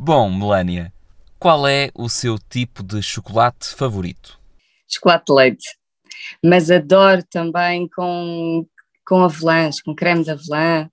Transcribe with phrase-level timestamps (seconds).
[0.00, 0.92] Bom, Melânia,
[1.40, 4.38] qual é o seu tipo de chocolate favorito?
[4.88, 5.78] Chocolate de leite.
[6.42, 8.64] Mas adoro também com,
[9.04, 10.88] com avelãs, com creme de avelã.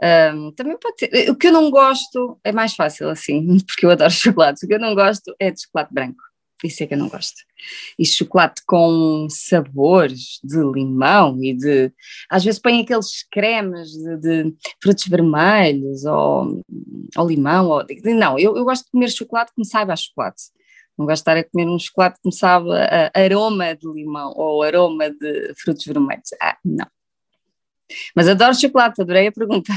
[0.00, 1.28] Um, também pode ser.
[1.28, 4.64] O que eu não gosto é mais fácil assim, porque eu adoro chocolate.
[4.64, 6.22] O que eu não gosto é de chocolate branco.
[6.64, 7.36] Isso é que eu não gosto.
[7.98, 11.92] E chocolate com sabores de limão e de.
[12.30, 16.64] Às vezes põem aqueles cremes de, de frutos vermelhos ou,
[17.16, 17.68] ou limão.
[17.68, 20.44] Ou, não, eu, eu gosto de comer chocolate que me saiba a chocolate.
[20.96, 24.32] Não gosto de estar a comer um chocolate que me sabe a aroma de limão
[24.34, 26.30] ou aroma de frutos vermelhos.
[26.40, 26.86] Ah, não.
[28.14, 29.72] Mas adoro chocolate, adorei a pergunta.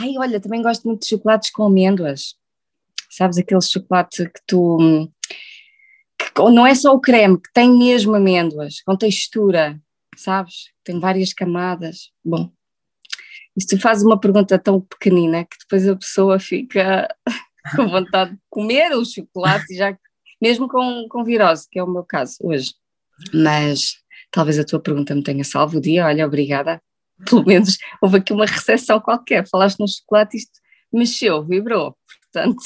[0.00, 2.34] Ai, olha, também gosto muito de chocolates com amêndoas.
[3.08, 5.08] Sabes aquele chocolate que tu
[6.38, 9.80] não é só o creme, que tem mesmo amêndoas, com textura,
[10.16, 10.70] sabes?
[10.84, 12.10] Tem várias camadas.
[12.24, 12.50] Bom,
[13.58, 17.08] se tu fazes uma pergunta tão pequenina que depois a pessoa fica
[17.76, 19.96] com vontade de comer o chocolate, já,
[20.40, 22.74] mesmo com, com virose, que é o meu caso hoje.
[23.32, 23.96] Mas
[24.30, 26.80] talvez a tua pergunta me tenha salvo o dia, olha, obrigada.
[27.28, 30.60] Pelo menos houve aqui uma recepção qualquer, falaste no chocolate, isto
[30.92, 31.96] mexeu, vibrou,
[32.32, 32.62] portanto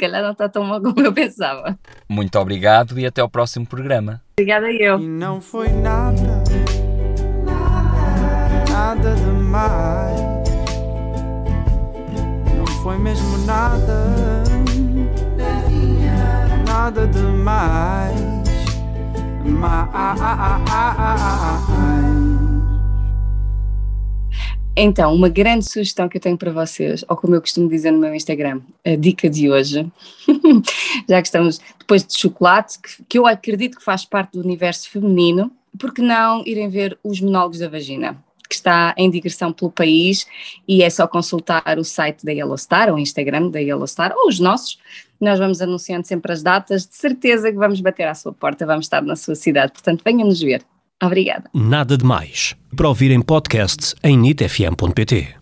[0.00, 1.78] calhar não está tão mal como eu pensava.
[2.08, 4.22] Muito obrigado e até ao próximo programa.
[4.38, 4.98] Obrigada eu.
[4.98, 6.42] E não foi nada,
[7.44, 10.20] nada, nada demais.
[12.56, 14.42] Não foi mesmo nada,
[16.66, 18.40] nada demais.
[19.44, 20.20] Mais.
[24.82, 27.98] Então, uma grande sugestão que eu tenho para vocês, ou como eu costumo dizer no
[27.98, 29.86] meu Instagram, a dica de hoje,
[31.06, 34.88] já que estamos depois de chocolate, que, que eu acredito que faz parte do universo
[34.88, 38.16] feminino, por que não irem ver os monólogos da vagina?
[38.48, 40.26] que está em digressão pelo país
[40.66, 44.40] e é só consultar o site da Yellowstar, ou o Instagram da Yellowstar, ou os
[44.40, 44.76] nossos.
[45.20, 48.86] Nós vamos anunciando sempre as datas, de certeza que vamos bater à sua porta, vamos
[48.86, 50.64] estar na sua cidade, portanto venham-nos ver.
[51.02, 51.44] Obrigada.
[51.54, 52.54] Nada de mais.
[52.76, 55.39] Para ouvir em podcasts em nitfm.pt.